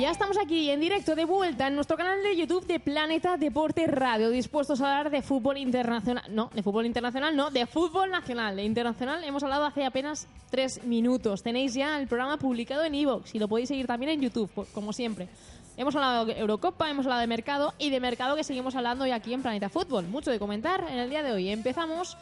[0.00, 3.86] Ya estamos aquí en directo de vuelta en nuestro canal de YouTube de Planeta Deporte
[3.86, 6.24] Radio, dispuestos a hablar de fútbol internacional.
[6.30, 8.56] No, de fútbol internacional, no, de fútbol nacional.
[8.56, 11.42] De internacional hemos hablado hace apenas tres minutos.
[11.42, 14.94] Tenéis ya el programa publicado en Evox y lo podéis seguir también en YouTube, como
[14.94, 15.28] siempre.
[15.76, 19.10] Hemos hablado de Eurocopa, hemos hablado de mercado y de mercado que seguimos hablando hoy
[19.10, 20.06] aquí en Planeta Fútbol.
[20.06, 21.50] Mucho de comentar en el día de hoy.
[21.50, 22.16] Empezamos,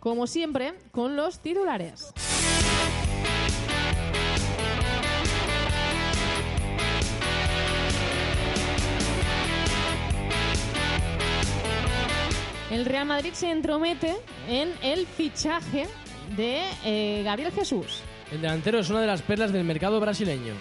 [0.00, 2.12] como siempre, con los titulares.
[12.72, 14.16] El Real Madrid se entromete
[14.48, 15.86] en el fichaje
[16.38, 18.00] de eh, Gabriel Jesús.
[18.32, 20.54] El delantero es una de las perlas del mercado brasileño.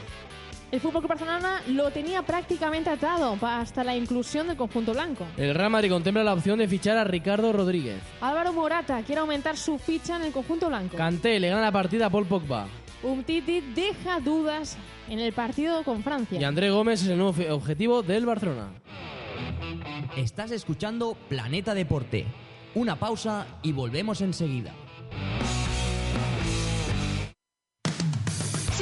[0.74, 5.26] El Fútbol Club Barcelona lo tenía prácticamente atado hasta la inclusión del conjunto blanco.
[5.38, 8.02] El Real Madrid contempla la opción de fichar a Ricardo Rodríguez.
[8.20, 10.98] Álvaro Morata quiere aumentar su ficha en el conjunto blanco.
[10.98, 12.68] Kanté le gana la partida a Paul Pogba.
[13.04, 16.42] Umtiti deja dudas en el partido con Francia.
[16.42, 18.68] Y André Gómez es el nuevo objetivo del Barcelona.
[20.18, 22.26] Estás escuchando Planeta Deporte.
[22.76, 24.74] Una pausa y volvemos enseguida.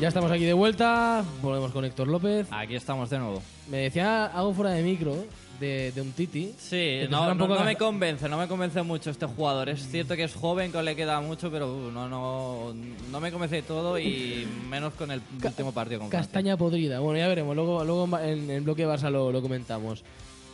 [0.00, 2.46] Ya estamos aquí de vuelta, volvemos con Héctor López.
[2.50, 3.42] Aquí estamos de nuevo.
[3.70, 5.16] Me decía algo fuera de micro
[5.58, 6.52] de, de un Titi.
[6.58, 9.70] Sí, no, no- no me convence, no me convence mucho este jugador.
[9.70, 12.74] Es cierto que es joven, que le queda mucho, pero uh, no, no,
[13.10, 16.26] no me convence de todo y menos con el último partido con Francia.
[16.26, 17.00] Castaña podrida.
[17.00, 17.56] Bueno, ya veremos.
[17.56, 20.04] Luego, luego en el bloque Barça lo, lo comentamos.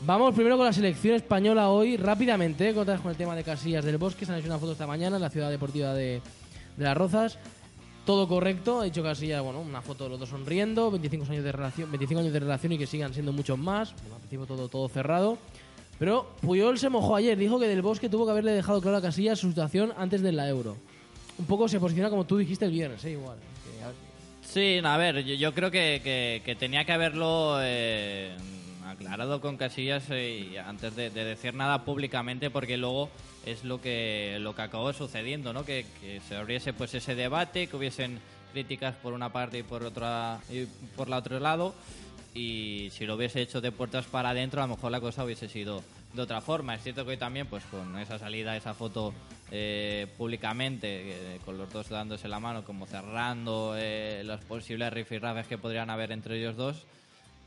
[0.06, 2.74] Vamos primero con la selección española hoy, rápidamente, ¿eh?
[2.74, 4.24] con con el tema de Casillas del Bosque.
[4.24, 6.20] Se han hecho una foto esta mañana en la ciudad deportiva de,
[6.76, 7.38] de Las Rozas.
[8.04, 11.52] Todo correcto, ha dicho Casillas, bueno, una foto de los dos sonriendo, 25 años de
[11.52, 13.94] relación, 25 años de relación y que sigan siendo muchos más.
[14.00, 15.38] Bueno, al principio todo, todo cerrado.
[16.00, 19.02] Pero Puyol se mojó ayer, dijo que Del Bosque tuvo que haberle dejado claro a
[19.02, 20.76] Casillas su situación antes de la Euro.
[21.38, 23.12] Un poco se posiciona como tú dijiste el viernes, ¿eh?
[23.12, 23.36] igual.
[24.44, 28.34] Sí, a ver, yo, yo creo que, que- que tenía que haberlo eh,
[28.92, 33.10] aclarado con Casillas eh, y antes de, de decir nada públicamente, porque luego
[33.44, 35.64] es lo que lo que acabó sucediendo, ¿no?
[35.64, 38.20] Que, que se abriese pues ese debate, que hubiesen
[38.52, 40.66] críticas por una parte y por otra y
[40.96, 41.74] por la otro lado.
[42.34, 45.48] Y si lo hubiese hecho de puertas para adentro, a lo mejor la cosa hubiese
[45.48, 45.82] sido
[46.14, 46.74] de otra forma.
[46.74, 49.12] Es cierto que hoy también, pues con esa salida, esa foto
[49.50, 55.46] eh, públicamente, eh, con los dos dándose la mano, como cerrando eh, los posibles rifirrafes
[55.46, 56.86] que podrían haber entre ellos dos,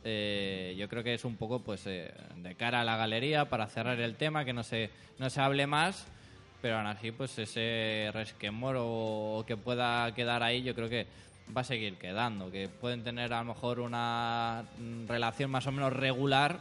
[0.08, 3.66] eh, yo creo que es un poco pues eh, de cara a la galería para
[3.68, 6.06] cerrar el tema, que no se, no se hable más,
[6.62, 11.08] pero aún así pues ese resquemor o, o que pueda quedar ahí yo creo que
[11.56, 15.72] va a seguir quedando, que pueden tener a lo mejor una mm, relación más o
[15.72, 16.60] menos regular,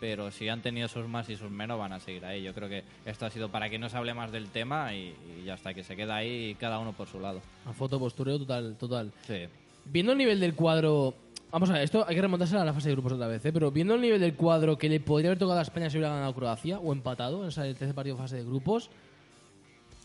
[0.00, 2.42] pero si han tenido sus más y sus menos van a seguir ahí.
[2.42, 5.14] Yo creo que esto ha sido para que no se hable más del tema y,
[5.40, 7.40] y ya está, que se queda ahí cada uno por su lado.
[7.64, 9.12] A foto postureo total, total.
[9.26, 9.46] Sí.
[9.84, 11.14] Viendo el nivel del cuadro.
[11.56, 13.50] Vamos a ver, esto hay que remontarse a la fase de grupos otra vez, ¿eh?
[13.50, 16.12] pero viendo el nivel del cuadro que le podría haber tocado a España si hubiera
[16.12, 18.90] ganado Croacia o empatado en ese tercer partido de fase de grupos,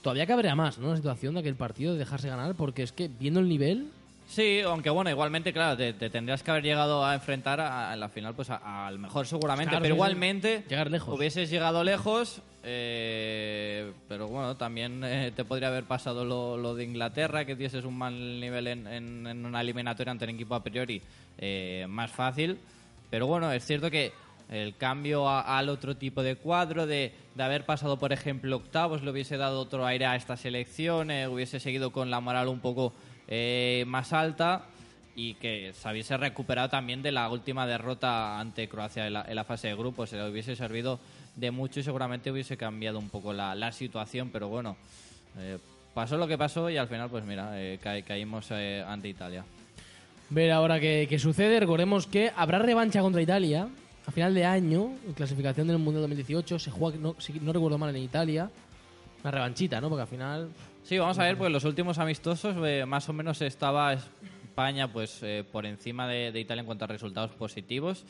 [0.01, 0.91] todavía cabría más, ¿no?
[0.91, 3.89] La situación de aquel partido de dejarse ganar, porque es que viendo el nivel,
[4.29, 7.97] Sí, aunque bueno, igualmente, claro, te, te tendrías que haber llegado a enfrentar a, a
[7.97, 11.13] la final, pues a- al mejor seguramente, Claro, pero igualmente Llegar lejos.
[11.19, 16.83] hubieses llegado lejos, eh, pero bueno, también eh, te podría haber pasado lo, lo de
[16.83, 20.63] Inglaterra, que tienes un mal nivel en, en- en una eliminatoria ante un equipo a
[20.63, 21.01] priori
[21.37, 22.57] eh, más fácil,
[23.09, 24.11] pero bueno, es cierto que
[24.49, 29.01] el cambio a- al otro tipo de cuadro, de, de haber pasado, por ejemplo, octavos,
[29.01, 32.59] le hubiese dado otro aire a esta selección, eh, hubiese seguido con la moral un
[32.59, 32.93] poco
[33.27, 34.65] eh, más alta
[35.15, 39.35] y que se hubiese recuperado también de la última derrota ante Croacia en la, en
[39.35, 40.09] la fase de grupos.
[40.09, 40.99] Se le hubiese servido
[41.35, 44.75] de mucho y seguramente hubiese cambiado un poco la, la situación, pero bueno,
[45.37, 45.57] eh,
[45.93, 49.43] pasó lo que pasó y al final, pues mira, eh, ca- caímos eh, ante Italia.
[50.29, 51.59] Ver ahora qué, qué sucede.
[51.59, 53.67] Recordemos que habrá revancha contra Italia
[54.05, 56.57] a final de año, en clasificación del Mundial 2018.
[56.59, 58.49] Se juega, no, si no recuerdo mal, en Italia.
[59.23, 59.89] Una revanchita, ¿no?
[59.89, 60.49] Porque al final.
[60.83, 65.21] Sí, vamos a ver, pues los últimos amistosos eh, más o menos estaba España pues
[65.51, 68.03] por encima de, de Italia en cuanto a resultados positivos,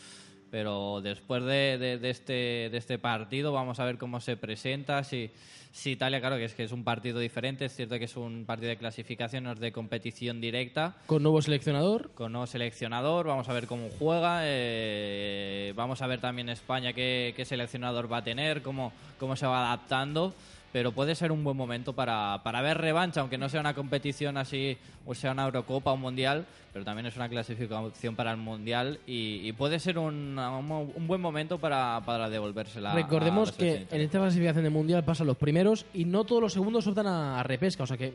[0.51, 2.33] pero después de, de- de este,
[2.69, 5.31] de este partido vamos a ver cómo se presenta, si,
[5.71, 8.43] si Italia, claro que es que es un partido diferente, es cierto que es un
[8.45, 12.11] partido de clasificación, no es de competición directa, Con nuevo seleccionador.
[12.13, 17.33] con nuevo seleccionador, vamos a ver cómo juega, eh, vamos a ver también España qué,
[17.35, 20.35] qué seleccionador va a tener, cómo, cómo se va adaptando,
[20.73, 24.37] pero puede ser un buen momento para, para ver revancha, aunque no sea una competición
[24.37, 28.37] así, o sea una Eurocopa o un Mundial, pero también es una clasificación para el
[28.37, 32.91] Mundial y, y puede ser un, un- un buen momento para, para devolvérsela.
[32.91, 36.41] a Recordemos la que en esta clasificación de Mundial pasan los primeros y no todos
[36.41, 37.83] los segundos optan a, a repesca.
[37.83, 38.13] O sea que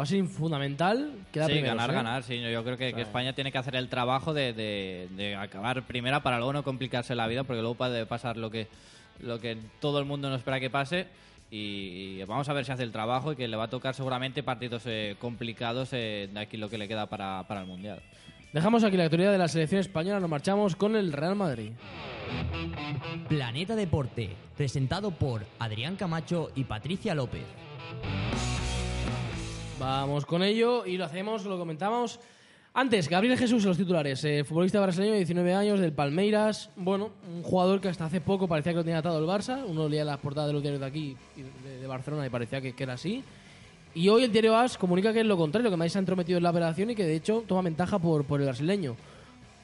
[0.00, 1.94] va a ser fundamental quedar Sí, primeros, ganar, ¿eh?
[1.94, 2.22] ganar.
[2.22, 5.82] Sí, yo creo que, que España tiene que hacer el trabajo de, de- de acabar
[5.82, 8.68] primera para luego no complicarse la vida, porque luego puede pasar lo que,
[9.20, 11.06] lo que todo el mundo no espera que pase.
[11.50, 14.42] Y, vamos a ver si hace el trabajo y que le va a tocar seguramente
[14.42, 18.00] partidos eh, complicados eh, de aquí lo que le queda para, para el Mundial.
[18.52, 20.20] Dejamos aquí la actualidad de la selección española.
[20.20, 21.72] Nos marchamos con el Real Madrid.
[23.28, 27.44] Planeta Deporte, presentado por Adrián Camacho y Patricia López.
[29.78, 32.20] Vamos con ello y lo hacemos, lo comentamos.
[32.72, 34.24] Antes, Gabriel Jesús, los titulares.
[34.24, 36.70] eh, futbolista brasileño de 19 años, del Palmeiras.
[36.76, 39.64] Bueno, un jugador que hasta hace poco parecía que lo tenía atado el Barça.
[39.66, 41.16] Uno leía las portadas de los diarios de aquí,
[41.64, 43.24] de, de Barcelona, y parecía que, que era así.
[43.92, 46.36] Y hoy el diario AS comunica que es lo contrario, que Madrid se ha entrometido
[46.36, 48.94] en la operación y que de hecho toma ventaja por, por el brasileño.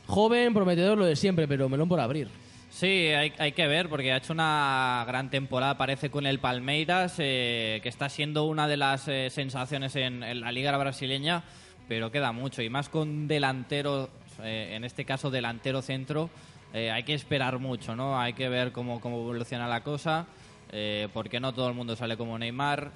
[0.08, 2.28] Joven, prometedor, lo de siempre, pero melón por abrir.
[2.70, 7.14] Sí, hay, hay que ver, porque ha hecho una gran temporada, parece, con el Palmeiras,
[7.18, 11.44] eh, que está siendo una de las eh, sensaciones en, en la liga brasileña,
[11.88, 12.62] pero queda mucho.
[12.62, 14.08] Y más con delantero,
[14.42, 16.30] eh, en este caso delantero centro,
[16.74, 18.18] eh, hay que esperar mucho, ¿no?
[18.20, 20.26] Hay que ver cómo, cómo evoluciona la cosa,
[20.72, 22.90] eh, porque no todo el mundo sale como Neymar,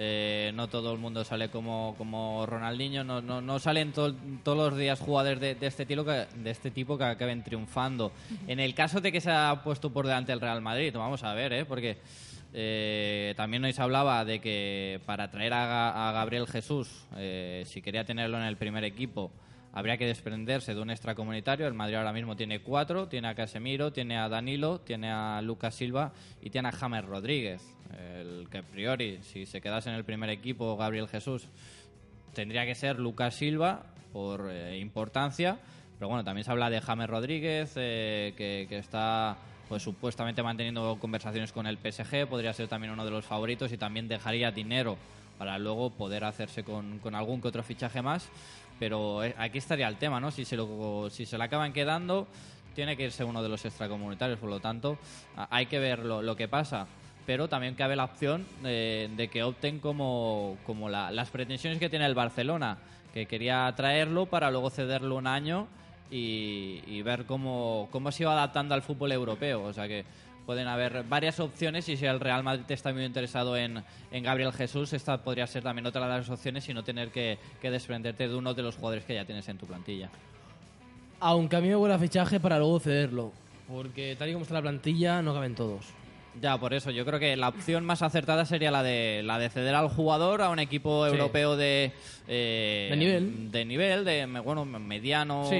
[0.00, 4.14] eh, no todo el mundo sale como, como Ronaldinho, no, no, no salen to-
[4.44, 8.12] todos los días jugadores de, de este tipo que, de este tipo que acaben triunfando.
[8.46, 11.34] En el caso de que se ha puesto por delante el Real Madrid, vamos a
[11.34, 11.64] ver, ¿eh?
[11.64, 11.98] porque
[12.54, 17.62] eh, también hoy se hablaba de que para traer a, Ga- a Gabriel Jesús, eh,
[17.66, 19.30] si quería tenerlo en el primer equipo,
[19.72, 21.66] habría que desprenderse de un extracomunitario.
[21.66, 25.74] El Madrid ahora mismo tiene cuatro, tiene a Casemiro, tiene a Danilo, tiene a Lucas
[25.74, 27.62] Silva y tiene a James Rodríguez.
[28.18, 31.48] El que a priori, si se quedase en el primer equipo Gabriel Jesús,
[32.34, 35.58] tendría que ser Lucas Silva por eh, importancia.
[35.98, 39.36] Pero bueno, también se habla de James Rodríguez, que está
[39.68, 43.76] pues supuestamente manteniendo conversaciones con el PSG, podría ser también uno de los favoritos y
[43.76, 44.96] también dejaría dinero
[45.38, 48.28] para luego poder hacerse con, algún que otro fichaje más.
[48.78, 50.30] Pero eh, aquí estaría el tema, ¿no?
[50.30, 52.26] Si se lo, si se le acaban quedando,
[52.74, 54.98] tiene que irse uno de los extracomunitarios, por lo tanto,
[55.50, 56.86] hay que ver lo, lo que pasa.
[57.26, 61.90] Pero también cabe la opción de, de que opten como, como la- las pretensiones que
[61.90, 62.78] tiene el Barcelona,
[63.12, 65.66] que quería traerlo para luego cederlo un año
[66.10, 69.64] y, ver cómo, cómo se iba adaptando al fútbol europeo.
[69.64, 70.04] O sea que
[70.46, 74.52] pueden haber varias opciones y si el Real Madrid está muy interesado en, en Gabriel
[74.52, 78.28] Jesús, esta podría ser también otra de las opciones y no tener que, que desprenderte
[78.28, 80.08] de uno de los jugadores que ya tienes en tu plantilla.
[81.20, 83.32] Aunque a mí me huele a fichaje para luego cederlo.
[83.66, 85.84] Porque tal y como está la plantilla, no caben todos.
[86.40, 89.48] Ya, por eso, yo creo que la opción más acertada sería la de la de
[89.50, 91.12] ceder al jugador a un equipo Sí.
[91.12, 91.92] europeo de
[92.28, 93.50] eh, De nivel.
[93.50, 95.58] de nivel, de bueno, mediano Sí.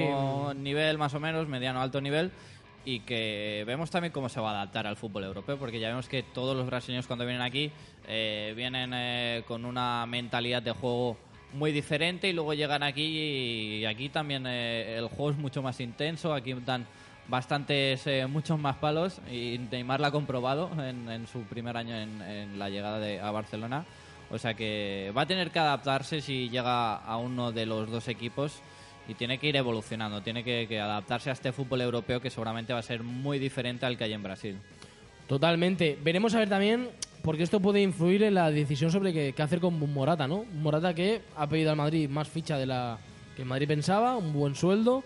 [0.61, 2.31] nivel más o menos, mediano alto nivel
[2.85, 6.07] y que vemos también cómo se va a adaptar al fútbol europeo, porque ya vemos
[6.07, 7.71] que todos los brasileños cuando vienen aquí
[8.07, 11.17] eh, vienen eh, con una mentalidad de juego
[11.51, 13.01] muy diferente y luego llegan aquí
[13.81, 16.85] y aquí también eh, el juego es mucho más intenso, aquí dan
[17.29, 21.95] bastantes, eh, muchos más palos y Neymar lo ha comprobado en, en su primer año
[21.95, 23.85] en, en la llegada de, a Barcelona.
[24.31, 28.07] O sea que va a tener que adaptarse si llega a uno de los dos
[28.07, 28.61] equipos
[29.07, 32.73] y tiene que ir evolucionando, tiene que, que adaptarse a este fútbol europeo que seguramente
[32.73, 34.57] va a ser muy diferente al que hay en Brasil.
[35.27, 35.97] Totalmente.
[36.03, 36.89] Veremos a ver también,
[37.23, 40.45] porque esto puede influir en la decisión sobre qué, qué hacer con Morata, ¿no?
[40.53, 42.99] Morata que ha pedido al Madrid más ficha de la
[43.35, 45.03] que Madrid pensaba, un buen sueldo.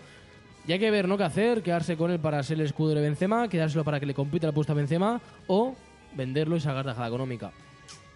[0.66, 1.18] Y hay que ver, ¿no?
[1.18, 1.62] ¿Qué hacer?
[1.62, 4.52] Quedarse con él para ser el escudero de Benzema, quedárselo para que le compita la
[4.52, 5.74] puesta a Benzema o
[6.14, 7.52] venderlo y sacar tajada económica.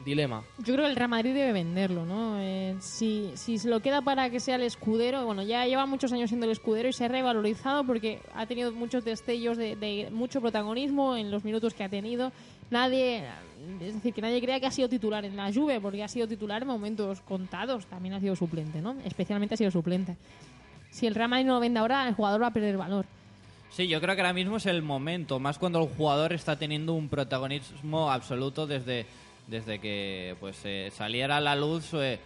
[0.04, 0.44] Dilema.
[0.58, 2.38] Yo creo que el Real Madrid debe venderlo, ¿no?
[2.38, 6.12] Eh, si, si se lo queda para que sea el escudero, bueno, ya lleva muchos
[6.12, 10.40] años siendo el escudero y se ha revalorizado porque ha tenido muchos destellos de, mucho
[10.40, 12.32] protagonismo en los minutos que ha tenido.
[12.70, 13.24] Nadie,
[13.80, 16.28] es decir, que nadie crea que ha sido titular en la Juve porque ha sido
[16.28, 17.86] titular en momentos contados.
[17.86, 18.96] También ha sido suplente, ¿no?
[19.04, 20.16] Especialmente ha sido suplente.
[20.90, 23.04] Si el Real Madrid no lo vende ahora, el jugador va a perder valor.
[23.70, 26.94] Sí, yo creo que ahora mismo es el momento, más cuando el jugador está teniendo
[26.94, 29.06] un protagonismo absoluto desde,
[29.46, 32.18] desde que pues eh, saliera a la luz eh,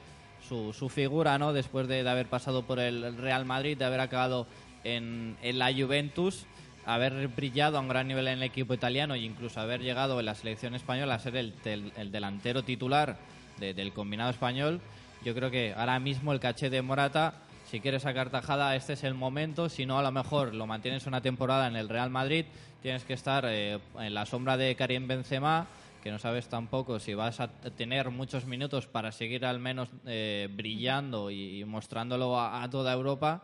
[0.49, 1.52] su, su figura, ¿no?
[1.52, 4.47] Después de, haber pasado por el Real Madrid, de haber acabado
[4.85, 6.47] en, en la Juventus,
[6.87, 10.26] haber brillado a un gran nivel en el equipo italiano e incluso haber llegado en
[10.26, 13.19] la selección española a ser el, el delantero titular
[13.59, 14.81] de- del combinado español.
[15.25, 17.35] Yo creo que ahora mismo el caché de Morata,
[17.73, 19.71] si quiere sacar tajada, este es el momento.
[19.71, 22.45] Si no, a lo mejor lo mantienes una temporada en el Real Madrid,
[22.83, 25.67] tienes que estar eh, en la sombra de Karim Benzema,
[26.02, 30.50] que no sabes tampoco si vas a tener muchos minutos para seguir al menos eh,
[30.55, 33.41] brillando y, mostrándolo a toda Europa.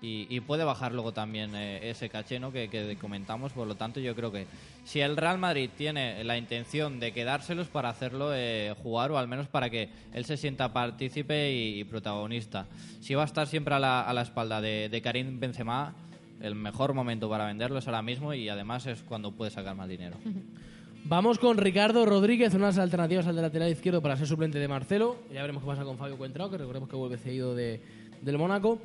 [0.00, 2.52] Y, puede bajar luego también eh, ese caché ¿no?
[2.52, 3.52] que, que comentamos.
[3.52, 4.46] Por lo tanto, yo creo que
[4.84, 9.26] si el Real Madrid tiene la intención de quedárselos para hacerlo eh, jugar o al
[9.26, 12.66] menos para que él se sienta partícipe y, protagonista.
[13.00, 15.94] Si va a estar siempre a la, espalda de, de Karim Benzema,
[16.40, 19.88] el mejor momento para venderlo es ahora mismo y además es cuando puede sacar más
[19.88, 20.16] dinero.
[21.04, 25.16] Vamos con Ricardo Rodríguez, unas alternativas al de lateral izquierdo para ser suplente de Marcelo.
[25.32, 27.80] Ya veremos qué pasa con Fabio Cuentrao, que recordemos que vuelve cedido de,
[28.20, 28.78] del Mónaco.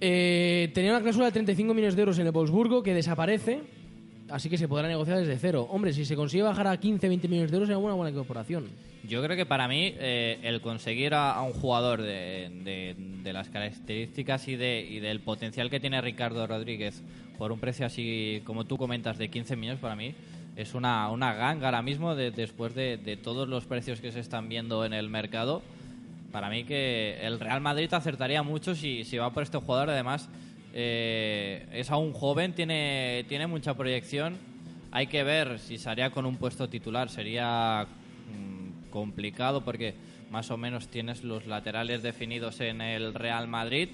[0.00, 3.60] Eh, tenía una cláusula de 35 millones de euros en el Wolfsburgo que desaparece,
[4.30, 5.66] así que se podrá negociar desde cero.
[5.70, 8.68] Hombre, si se consigue bajar a 15-20 millones de euros, sería una buena incorporación.
[9.06, 12.50] Yo creo que para mí eh, el conseguir a, un jugador de,
[13.22, 17.00] de- las características y, de, y del potencial que tiene Ricardo Rodríguez
[17.38, 20.14] por un precio así, como tú comentas, de 15 millones para mí
[20.56, 24.20] es una, una ganga ahora mismo de- después de, de todos los precios que se
[24.20, 25.62] están viendo en el mercado.
[26.32, 29.90] Para mí que el Real Madrid acertaría mucho si, si va por este jugador.
[29.90, 30.28] Además,
[30.72, 34.36] eh, es aún joven, tiene, tiene mucha proyección.
[34.92, 37.08] Hay que ver si se haría con un puesto titular.
[37.08, 39.94] Sería mm, complicado porque
[40.30, 43.88] más o menos tienes los laterales definidos en el Real Madrid,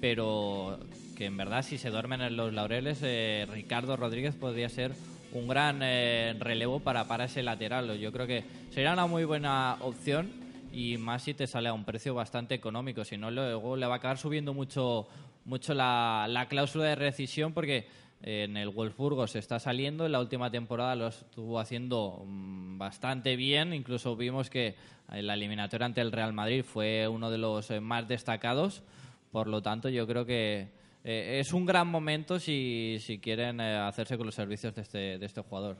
[0.00, 0.78] pero
[1.16, 4.92] que en verdad si se duermen en los laureles, eh, Ricardo Rodríguez podría ser
[5.32, 7.98] un gran eh, relevo para, para ese lateral.
[7.98, 11.84] Yo creo que sería una muy buena opción y más si te sale a un
[11.84, 13.04] precio bastante económico.
[13.04, 15.08] Si no, luego le va a acabar subiendo mucho,
[15.44, 17.86] mucho la, la cláusula de rescisión porque
[18.22, 20.06] eh, en el Wolfsburgo se está saliendo.
[20.06, 23.74] En la última temporada lo estuvo haciendo mm, bastante bien.
[23.74, 24.76] Incluso vimos que
[25.10, 28.82] en la eliminatoria ante el Real Madrid fue uno de los eh, más destacados.
[29.30, 30.68] Por lo tanto, yo creo que
[31.04, 35.18] eh, es un gran momento si, si quieren eh, hacerse con los servicios de este,
[35.18, 35.76] de este jugador.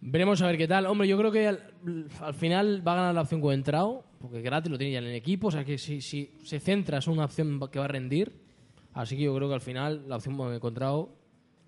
[0.00, 0.86] Veremos a ver qué tal.
[0.86, 1.60] Hombre, yo creo que al,
[2.20, 5.14] al final va a ganar la opción Coentrao, porque gratis lo tiene ya en el
[5.14, 5.48] equipo.
[5.48, 8.32] O sea que si, si se centra es una opción que va a rendir.
[8.92, 11.10] Así que yo creo que al final la opción Coentrao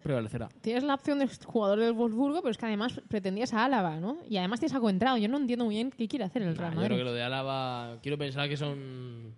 [0.03, 0.49] prevalecerá.
[0.61, 4.19] Tienes la opción de jugador del Wolfsburgo, pero es que además pretendías a Álava, ¿no?
[4.31, 5.17] Y además tienes a Coentrao.
[5.17, 6.87] Yo no entiendo muy bien qué quiere hacer el Real Nah, yo Madrid.
[6.89, 9.35] creo que lo de Álava, quiero pensar que son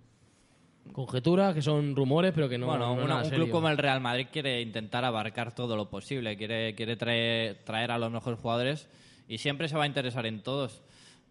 [0.93, 2.67] conjeturas, que son rumores, pero que no.
[2.67, 3.39] bueno, no una- un serio.
[3.45, 7.91] club como el Real Madrid quiere intentar abarcar todo lo posible, quiere, quiere traer, traer
[7.91, 8.89] a los mejores jugadores
[9.29, 10.83] y siempre se va a interesar en todos.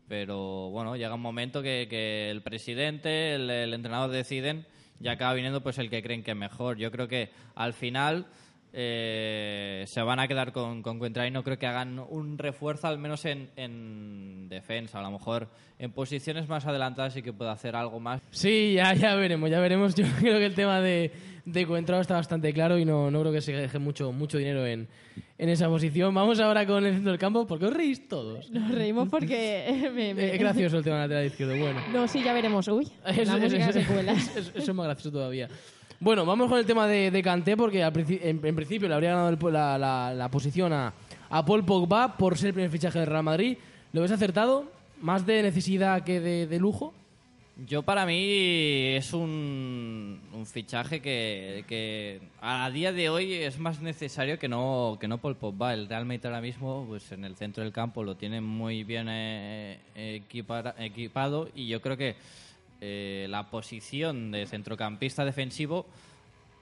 [0.08, 4.66] Pero bueno, llega un momento que, el presidente, el, el entrenador deciden
[5.00, 6.78] y acaba viniendo pues el que creen que es mejor.
[6.78, 8.28] Yo creo que al final
[8.80, 12.86] eh, se van a quedar con, con Cuentra y no creo que hagan un refuerzo,
[12.88, 15.00] al menos en, en defensa.
[15.00, 18.22] A lo mejor en posiciones más adelantadas sí que puede hacer algo más.
[18.30, 19.96] Sí, ya, ya veremos, ya veremos.
[19.96, 21.12] Yo creo que el tema de,
[21.46, 21.62] de
[22.00, 24.88] está bastante claro y no, no creo que se deje mucho, mucho dinero en,
[25.40, 26.14] en esa posición.
[26.14, 28.52] Vamos ahora con el centro del campo, porque os reís todos.
[28.52, 31.80] Nos reímos porque me, me- Es gracioso el tema lateral izquierdo, bueno.
[31.92, 32.68] No, sí, ya veremos.
[32.68, 34.12] Uy, Eso, la música eso- se cuela.
[34.14, 35.50] eso- eso es más gracioso todavía.
[36.00, 39.12] Bueno, vamos con el tema de, de Kanté, porque al princi- en, principio le habría
[39.12, 40.94] ganado el- la, la- posición a,
[41.30, 43.58] a Paul Pogba por ser el primer fichaje del Real Madrid.
[43.94, 44.66] ¿Lo ves acertado?
[45.02, 46.94] ¿Más de necesidad que de, de lujo?
[47.68, 48.16] Yo para mí
[48.96, 54.98] es un, un fichaje que, que a día de hoy es más necesario que no
[55.02, 55.74] que no Paul Pogba.
[55.74, 59.08] El Real Madrid ahora mismo pues en el centro del campo lo tiene muy bien
[59.10, 62.16] eh, equipado y yo creo que
[62.82, 65.86] eh, la posición de centrocampista defensivo,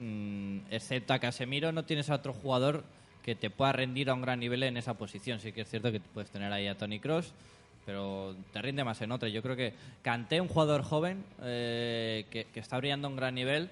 [0.00, 2.84] mm, excepto a Casemiro, no tienes a otro jugador
[3.22, 5.40] que te pueda rendir a un gran nivel en esa posición.
[5.40, 7.32] Sí que es cierto que puedes tener ahí a Tony Cross,
[7.84, 9.28] pero te rinde más en otra.
[9.28, 13.68] Yo creo que Kanté, un jugador joven eh, que está brillando a un gran nivel,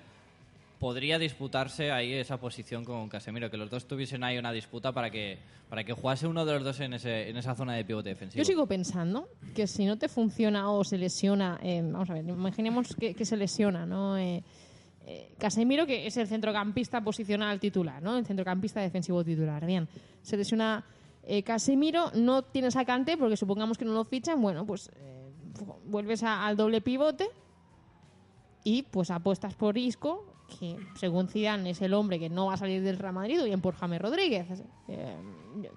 [0.79, 5.11] podría disputarse ahí esa posición con Casemiro, que los dos tuviesen ahí una disputa para
[5.11, 5.39] que
[5.69, 8.39] para que jugase uno de los dos en, ese, en esa zona de pivote defensivo.
[8.39, 12.29] Yo sigo pensando que si no te funciona o se lesiona, eh, vamos a ver,
[12.29, 14.17] imaginemos que, se lesiona, ¿no?
[14.17, 14.45] Eh,
[15.07, 18.17] eh, Casemiro, que es el centrocampista posicional titular, ¿no?
[18.17, 19.67] El centrocampista defensivo titular.
[19.67, 19.89] Bien,
[20.23, 20.85] se lesiona
[21.45, 24.91] Casemiro, no tienes a Kanté porque supongamos que no lo fichan, bueno, pues
[25.87, 27.29] vuelves al doble pivote
[28.63, 32.57] y pues apuestas por Isco, que según Zidane es el hombre que no va a
[32.57, 34.47] salir del Real Madrid, bien por James Rodríguez.
[34.89, 35.15] Eh,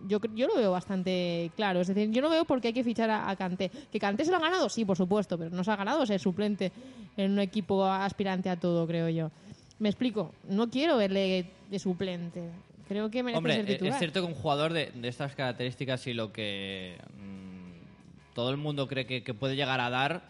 [0.07, 1.81] yo, yo lo veo bastante claro.
[1.81, 3.71] Es decir, yo no veo por qué hay que fichar a, Kanté.
[3.91, 4.69] ¿Que Kanté se lo ha ganado?
[4.69, 6.71] Sí, por supuesto, pero no se ha ganado ser suplente
[7.15, 9.31] en un equipo aspirante a todo, creo yo.
[9.79, 12.43] Me explico, no quiero verle de suplente.
[12.88, 13.93] Creo que merece Hombre, ser eh, titular.
[13.93, 18.57] es cierto que un jugador de, de estas características y lo que mm, todo el
[18.57, 20.24] mundo cree que, que puede llegar a dar,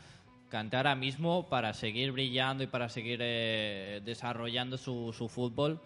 [0.50, 5.80] Kanté ahora mismo para seguir brillando y para seguir eh, desarrollando su, su fútbol,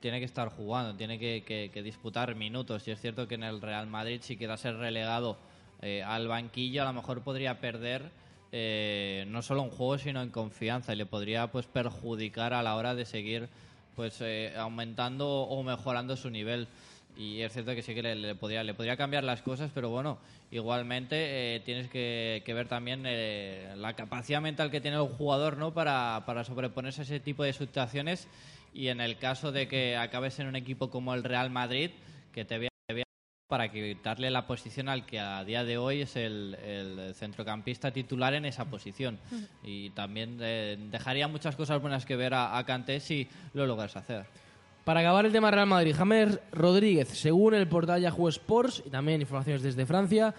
[0.00, 2.88] tiene que estar jugando, tiene que, que- disputar minutos.
[2.88, 5.36] Y es cierto que en el Real Madrid, si queda ser relegado
[5.80, 8.10] eh, al banquillo, a lo mejor podría perder
[8.50, 12.74] eh, no solo en juego, sino en confianza y le podría pues perjudicar a la
[12.74, 13.48] hora de seguir
[13.94, 14.22] pues
[14.56, 16.66] aumentando o mejorando su nivel.
[17.16, 19.90] Y es cierto que sí que le, le podría, le podría cambiar las cosas, pero
[19.90, 20.18] bueno,
[20.50, 25.56] igualmente eh, tienes que, que ver también eh, la capacidad mental que tiene el jugador
[25.56, 25.74] ¿no?
[25.74, 28.28] para, para sobreponerse a ese tipo de situaciones.
[28.72, 31.90] Y en el caso de que acabes en un equipo como el Real Madrid,
[32.32, 32.70] que te vea
[33.50, 38.32] para quitarle la posición al que a día de hoy es el, el centrocampista titular
[38.32, 39.18] en esa posición.
[39.64, 43.96] Y también eh, dejaría muchas cosas buenas que ver a, a Kanté si lo logras
[43.96, 44.26] hacer.
[44.84, 49.20] Para acabar el tema Real Madrid, James Rodríguez, según el portal Yahoo Sports y también
[49.20, 50.34] informaciones desde Francia,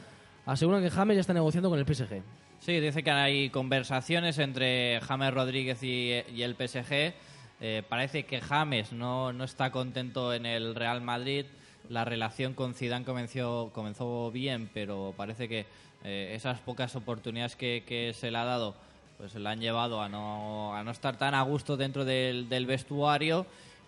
[0.45, 2.21] aseguran que James ya está negociando con el PSG.
[2.59, 7.13] Sí, dice que hay conversaciones entre James Rodríguez y, y el PSG.
[7.61, 11.45] Eh, parece que James no, no está contento en el Real Madrid.
[11.89, 15.65] La relación con Zidane comenzó, comenzó bien, pero parece que
[16.03, 18.75] eh, esas pocas oportunidades que, que se le ha dado
[19.17, 22.65] pues le han llevado a no, a no estar tan a gusto dentro del, del
[22.65, 23.45] vestuario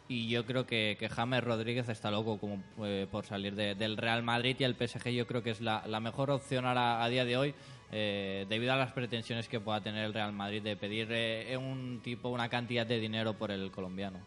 [0.08, 3.98] y yo creo que, que James Rodríguez está loco como eh, por salir de- del
[3.98, 7.10] Real Madrid y el PSG yo creo que es la, la mejor opción ahora, a
[7.10, 7.54] día de hoy
[7.92, 12.02] eh, debido a las pretensiones que pueda tener el Real Madrid de pedir eh, un
[12.04, 14.18] tipo una cantidad de dinero por el colombiano.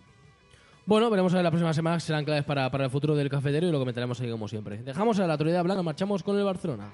[0.87, 3.29] Bueno, veremos a ver las próximas semanas que serán claves para, para el futuro del
[3.29, 4.79] cafetero y lo comentaremos ahí como siempre.
[4.79, 6.91] Dejamos a la autoridad blanca, marchamos con el Barcelona.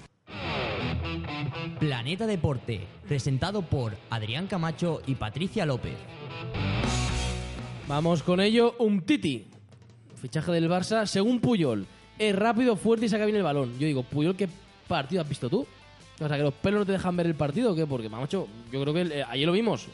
[1.79, 5.95] Planeta Deporte, presentado por Adrián Camacho y Patricia López.
[7.87, 9.45] Vamos con ello, Umtiti.
[10.21, 11.85] Fichaje del Barça, según Puyol.
[12.17, 13.77] Es rápido, fuerte y saca bien el balón.
[13.79, 14.47] Yo digo, Puyol, ¿qué
[14.87, 15.65] partido has visto tú?
[16.21, 17.85] O sea, que los pelos no te dejan ver el partido o qué?
[17.85, 19.87] Porque, macho, yo creo que eh, ayer lo vimos.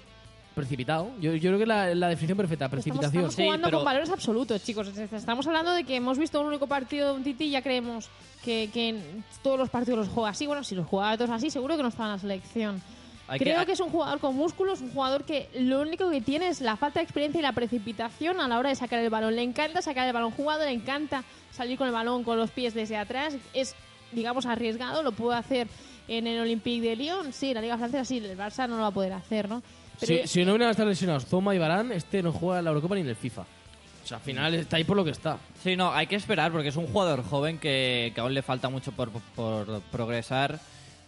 [0.53, 1.11] Precipitado.
[1.21, 3.25] Yo, yo creo que la, la definición perfecta, precipitación.
[3.25, 4.87] Estamos jugando pero- con valores absolutos, chicos.
[4.89, 7.51] Es- es- Estamos hablando de que hemos visto un único partido de un Titi y
[7.51, 8.09] ya creemos
[8.43, 8.99] que, que
[9.41, 10.45] todos los partidos los juega así.
[10.45, 12.81] Bueno, si los jugaba todos así, seguro que no estaba en la selección.
[13.29, 16.09] Hay que- Creo hay- que, es un jugador con músculos, un jugador que lo único
[16.09, 18.99] que tiene es la falta de experiencia y la precipitación a la hora de sacar
[18.99, 19.35] el balón.
[19.35, 22.73] Le encanta sacar el balón jugado, le encanta salir con el balón con los pies
[22.73, 23.35] desde atrás.
[23.53, 23.75] Es,
[24.11, 25.67] digamos, arriesgado, lo puede hacer
[26.07, 27.31] en el Olympique de Lyon.
[27.31, 29.61] Sí, en la Liga Francesa sí, el Barça no lo va a poder hacer, ¿no?
[29.99, 32.71] Pero Si, si no hubieran estado lesionados Zoma y Barán, este no juega en la
[32.71, 33.41] Eurocopa ni en el FIFA.
[33.41, 35.37] O sea, al final está ahí por lo que está.
[35.61, 38.69] Sí, no, hay que esperar porque es un jugador joven que, que aún le falta
[38.69, 40.59] mucho por, por progresar.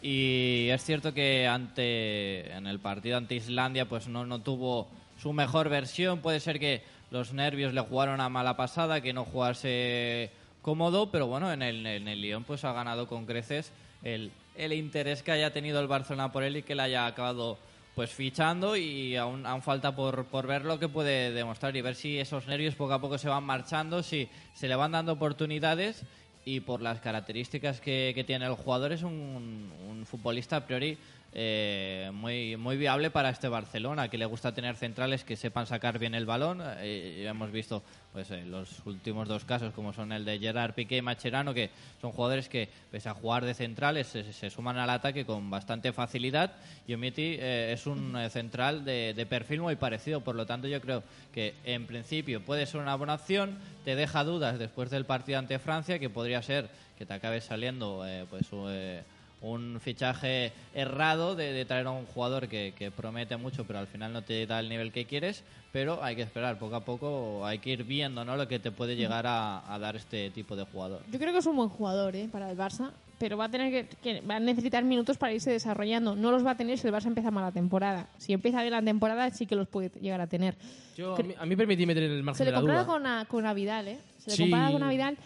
[0.02, 4.88] Y es cierto que ante en el partido ante Islandia pues no, no tuvo
[5.22, 6.20] su mejor versión.
[6.20, 11.28] Puede ser que los nervios le jugaron a mala pasada, que no jugase cómodo, pero
[11.28, 13.72] bueno, en el, en el Lyon pues ha ganado con creces
[14.04, 17.58] el, el interés que haya tenido el Barcelona por él y que le haya acabado
[17.96, 21.96] pues fichando y aún, aún falta por, por ver lo que puede demostrar y ver
[21.96, 26.04] si esos nervios poco a poco se van marchando, si se le van dando oportunidades
[26.46, 30.98] y por las características que, tiene el jugador es un, un futbolista a priori
[31.34, 36.00] eh, muy, muy viable para este Barcelona, que le gusta tener centrales que sepan sacar
[36.00, 36.62] bien el balón.
[36.80, 40.74] Eh, ya hemos visto pues eh, los últimos dos casos, como son el de Gerard
[40.74, 41.70] Piqué y Macherano, que
[42.02, 45.94] son jugadores que, pese a jugar de centrales, se, se suman al ataque con bastante
[45.94, 46.52] facilidad.
[46.88, 50.68] Y Omiti eh, es un eh, central de, de perfil muy parecido, por lo tanto,
[50.68, 53.58] yo creo que en principio puede ser una buena opción.
[53.86, 58.06] Te deja dudas después del partido ante Francia, que podría ser que te acabe saliendo
[58.06, 58.48] eh, pues
[59.42, 63.88] un fichaje errado de, de traer a un jugador que, que promete mucho, pero al
[63.88, 65.44] final no te da el nivel que quieres.
[65.72, 68.36] Pero hay que esperar poco a poco, hay que ir viendo ¿no?
[68.36, 71.02] lo que te puede llegar a, a dar este tipo de jugador.
[71.10, 72.28] Yo creo que es un buen jugador ¿eh?
[72.30, 75.50] para el Barça, pero va a tener que, que- va a necesitar minutos para irse
[75.50, 76.14] desarrollando.
[76.16, 78.08] No los va a tener si el Barça empieza mal la temporada.
[78.18, 80.56] Si empieza bien la temporada, sí que los puede llegar a tener.
[80.98, 82.86] Yo, a, mí, a mí permití meter el margen Se le de la duda.
[82.86, 83.98] con, a, con a Vidal, ¿eh?
[84.18, 84.44] Se le Sí.
[84.44, 85.18] compara con a Vidal.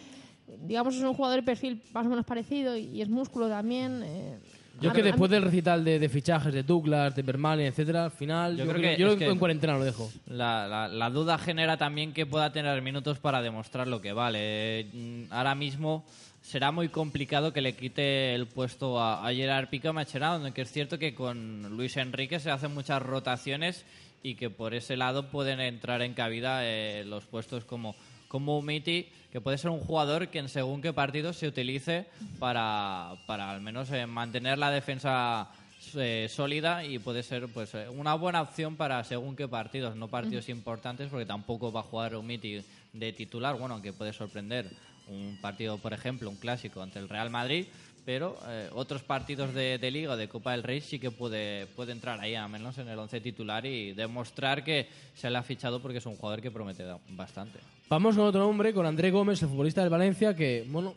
[0.48, 4.02] Digamos, es un jugador de perfil más o menos parecido y, y es músculo también.
[4.04, 4.38] eh.
[4.82, 8.06] Yo A- es que después del recital de, de fichajes de Douglas, de Bermane, etcétera,
[8.06, 10.12] al final yo, Yo creo que yo que- en cuarentena lo dejo.
[10.28, 14.88] La, la- la duda genera también que pueda tener minutos para demostrar lo que vale.
[14.94, 16.04] Mm, Ahora mismo
[16.42, 20.62] será muy complicado que le quite el puesto a, a Gerard Piqué o Mascherano, que
[20.62, 23.84] es cierto que con Luis Enrique se hacen muchas rotaciones
[24.22, 27.96] y que por ese lado pueden entrar en cabida eh, los puestos como
[28.36, 32.06] como Umiti, que puede ser un jugador que en según qué partido se utilice
[32.38, 35.48] para, para al menos eh, mantener la defensa
[35.96, 40.10] eh, sólida y puede ser pues eh, una buena opción para según qué partidos, no
[40.10, 44.70] partidos importantes porque tampoco va a jugar Umiti de titular, bueno, aunque puede sorprender
[45.08, 47.68] un partido, por ejemplo, un clásico ante el Real Madrid,
[48.06, 51.66] pero eh, otros partidos de, de Liga o de Copa del Rey sí que puede,
[51.66, 55.44] puede entrar ahí, al menos en el once titular y demostrar que se le ha
[55.44, 57.60] fichado porque es un jugador que promete bastante.
[57.90, 60.94] Vamos con otro hombre, con André Gómez, el futbolista del Valencia, que, bueno,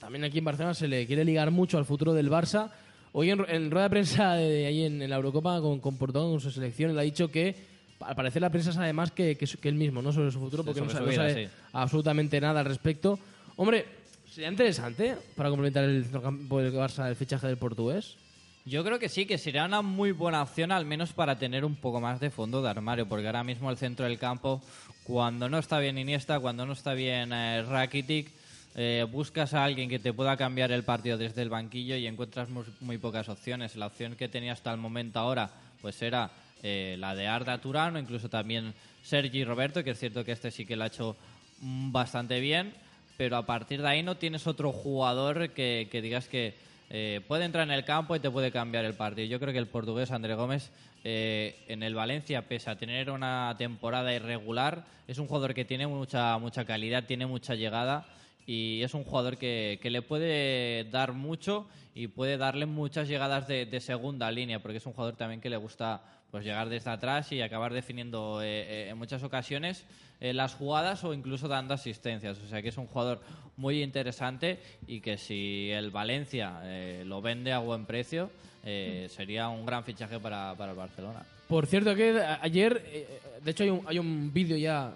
[0.00, 2.70] también aquí en Barcelona se le quiere ligar mucho al futuro del Barça.
[3.12, 6.30] Hoy en, en rueda de prensa de, ahí en, en la Eurocopa con, con Portugal,
[6.30, 7.54] con su selección, él ha dicho que
[8.00, 10.12] al parecer la prensa sabe más que, que, que él mismo, ¿no?
[10.12, 11.52] Sobre su futuro, Sí, porque no sobre sabe, su no vida, sabe sí.
[11.72, 13.18] absolutamente nada al respecto.
[13.56, 13.84] Hombre,
[14.32, 18.16] sería interesante para complementar el centrocampo del Barça el fichaje del portugués.
[18.64, 21.74] Yo creo que sí, que sería una muy buena opción, al menos para tener un
[21.74, 24.62] poco más de fondo de armario, porque ahora mismo el centro del campo,
[25.04, 28.30] cuando no está bien Iniesta, cuando no está bien eh, Rakitic,
[28.74, 32.48] eh, buscas a alguien que te pueda cambiar el partido desde el banquillo y encuentras
[32.48, 33.76] muy, pocas opciones.
[33.76, 35.50] La opción que tenía hasta el momento ahora,
[35.82, 36.30] pues era
[36.62, 40.64] eh, la de Arda Turano, incluso también Sergi Roberto, que es cierto que este sí
[40.64, 41.16] que lo ha hecho
[41.60, 42.72] mm, bastante bien,
[43.16, 46.54] pero a partir de ahí no tienes otro jugador que, digas que
[46.90, 49.28] eh, puede entrar en el campo y te puede cambiar el partido.
[49.28, 50.70] Yo creo que el portugués André Gómez
[51.04, 55.86] eh, en el Valencia, pese a tener una temporada irregular, es un jugador que tiene
[55.86, 58.06] mucha, mucha calidad, tiene mucha llegada
[58.46, 63.46] y es un jugador que, que le puede dar mucho y puede darle muchas llegadas
[63.46, 66.90] de, de segunda línea, porque es un jugador también que le gusta pues llegar desde
[66.90, 69.84] atrás y acabar definiendo eh, eh, en muchas ocasiones
[70.22, 72.38] eh, las jugadas o incluso dando asistencias.
[72.38, 73.20] O sea que es un jugador
[73.56, 78.30] muy interesante y que si el Valencia eh, lo vende a buen precio,
[78.64, 81.24] eh, sería un gran fichaje para, para el Barcelona.
[81.48, 83.08] Por cierto, que ayer,
[83.42, 84.94] de hecho, hay un, hay un vídeo ya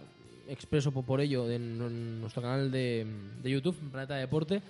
[0.49, 3.05] expreso por, ello en, en nuestro canal de,
[3.42, 4.62] de YouTube, Planeta Deporte,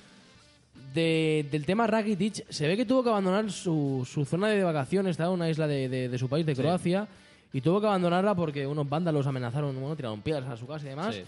[0.94, 2.48] de- del tema Rakitic.
[2.50, 5.66] Se ve que tuvo que abandonar su, su zona de vacaciones, estaba en una isla
[5.66, 7.06] de, de- de su país, de Croacia,
[7.52, 10.88] y tuvo que abandonarla porque unos vándalos amenazaron, bueno, tiraron piedras a su casa y
[10.90, 11.14] demás.
[11.14, 11.22] Sí.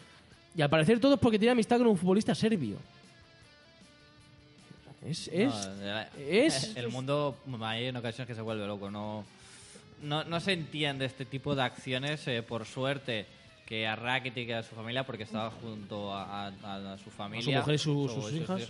[0.56, 2.76] Y al parecer todo es porque tiene amistad con un futbolista serbio.
[5.06, 6.06] Es, es, No, eh,
[6.46, 8.90] es- el mundo hay en ocasiones que se vuelve loco.
[8.90, 9.24] No,
[10.02, 12.26] no, no se entiende este tipo de acciones.
[12.26, 13.26] eh, por suerte
[13.66, 17.60] que a Rakitic y a su familia, porque estaba junto a, a- a su familia,
[17.60, 18.62] mujer y su- sus hijas.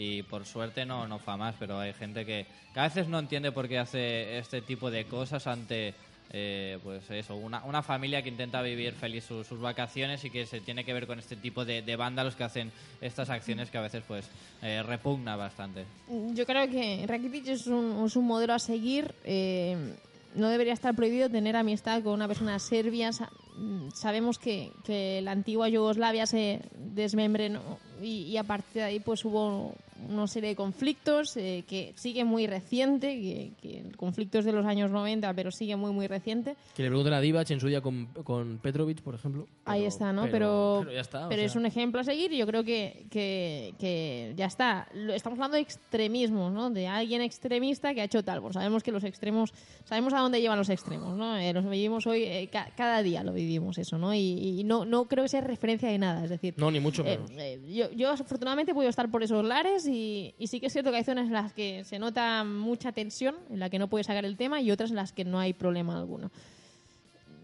[0.00, 3.18] Y por suerte no, no fa más, pero hay gente que, que a veces no
[3.18, 5.92] entiende por qué hace este tipo de cosas ante
[6.30, 10.46] eh, pues eso, una, una familia que intenta vivir feliz su- sus vacaciones y que
[10.46, 13.78] se tiene que ver con este tipo de, de vándalos que hacen estas acciones que
[13.78, 14.28] a veces pues
[14.62, 15.84] eh, repugna bastante.
[16.34, 19.12] Yo creo que Rakitic es un, es un modelo a seguir.
[19.24, 19.76] eh,
[20.34, 23.10] no debería estar prohibido tener amistad con una persona serbia.
[23.12, 23.30] Sa-
[23.94, 26.60] sabemos que, que la antigua Yugoslavia se
[26.94, 29.74] desmembrenó y, y a partir de ahí pues hubo
[30.08, 34.52] una serie de conflictos eh, que sigue muy reciente, que, que el conflicto es de
[34.52, 36.56] los años 90, pero sigue muy muy reciente.
[36.76, 39.46] Que le pregunten a Divac en su día con, con Petrovic, por ejemplo.
[39.64, 40.22] Ahí Pero- está, ¿no?
[40.30, 41.28] Pero, pero ya está.
[41.28, 41.46] pero sea.
[41.46, 44.88] es un ejemplo a seguir y yo creo que, que, que ya está.
[45.14, 46.70] Estamos hablando de extremismos, ¿no?
[46.70, 48.40] De alguien extremista que ha hecho tal.
[48.40, 49.52] Pues sabemos que los extremos,
[49.84, 51.36] sabemos a dónde llevan los extremos, ¿no?
[51.36, 54.14] Eh, los vivimos hoy, eh, ca- cada día lo vivimos eso, ¿no?
[54.14, 56.54] Y, y no, no creo que sea referencia de nada, es decir...
[56.56, 57.30] No, ni mucho eh, menos.
[57.36, 60.90] eh, yo, yo afortunadamente puedo estar por esos lares y, y sí que es cierto
[60.90, 64.06] que hay zonas en las que se nota mucha tensión, en la que no puedes
[64.06, 66.30] sacar el tema y otras en las que no hay problema alguno.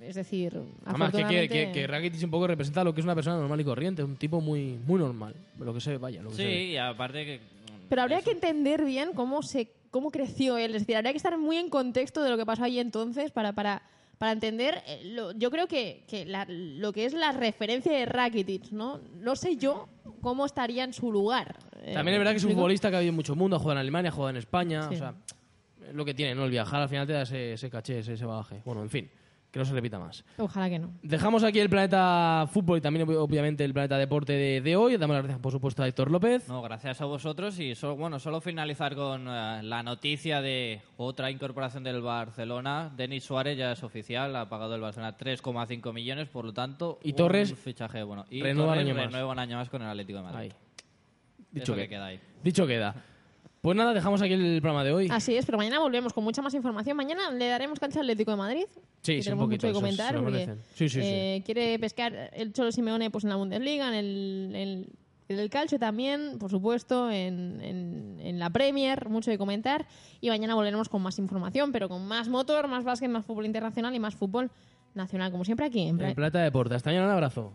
[0.02, 3.14] Es decir, Además, que, que, que, que Rakitic un poco representa lo que es una
[3.14, 5.34] persona normal y corriente, un tipo muy, muy normal.
[5.58, 7.40] Lo que se vaya, lo que Sí, se y aparte que...
[7.88, 8.26] Pero habría eso.
[8.26, 10.74] que entender bien cómo se cómo creció él.
[10.74, 13.52] Es decir, habría que estar muy en contexto de lo que pasó ahí entonces para,
[13.52, 13.80] para,
[14.18, 14.82] para entender.
[14.86, 18.98] eh, lo- yo creo que, que la- lo que es la referencia de Rakitic, ¿no?
[19.20, 19.88] No sé yo
[20.20, 21.56] cómo estaría en su lugar.
[21.84, 23.58] Eh, También es verdad que es un futbolista que ha vivido en mucho mundo, ha
[23.58, 24.88] jugado en Alemania, ha jugado en España.
[24.88, 24.94] Sí.
[24.94, 25.14] O sea,
[25.88, 26.44] es lo que tiene, ¿no?
[26.44, 28.62] El viajar al final te da ese, ese caché, ese, ese bagaje.
[28.64, 29.10] Bueno, en fin.
[29.50, 30.24] que no se repita más.
[30.38, 30.90] Ojalá que no.
[31.02, 34.96] Dejamos aquí el planeta fútbol y también ob- obviamente el planeta deporte de, de hoy.
[34.96, 36.48] Damos las gracias por supuesto a Héctor López.
[36.48, 41.30] No, gracias a vosotros y solo, bueno, solo finalizar con eh, la noticia de otra
[41.30, 42.90] incorporación del Barcelona.
[42.96, 47.10] Denis Suárez ya es oficial, ha pagado el Barcelona 3,5 millones, por lo tanto, Y
[47.10, 48.24] un Torres fichaje bueno.
[48.30, 49.04] Y renueva un año más.
[49.06, 50.50] renueva un año más con el Atlético de Madrid.
[50.50, 50.52] Ahí.
[51.54, 52.20] Dicho que, que- queda ahí.
[52.42, 52.94] Dicho queda.
[53.60, 55.08] Pues nada, dejamos aquí el programa de hoy.
[55.10, 56.96] Así es, pero mañana volvemos con mucha más información.
[56.98, 58.64] Mañana le daremos cancha al Atlético de Madrid.
[59.00, 60.22] Sí, que sí, un poquito, mucho que eso comentar.
[60.22, 60.46] porque.
[60.74, 61.00] Sí, sí, sí.
[61.02, 64.86] eh, Quiere pescar el Cholo Simeone pues, en la Bundesliga, en el, en-
[65.30, 69.86] en el calcio también, por supuesto, en, en- en la Premier, mucho que comentar.
[70.20, 73.94] Y mañana volveremos con más información, pero con más motor, más básquet, más fútbol internacional
[73.94, 74.50] y más fútbol
[74.92, 76.74] nacional, como siempre aquí en planeta deporte.
[76.74, 77.54] Hasta mañana, un abrazo.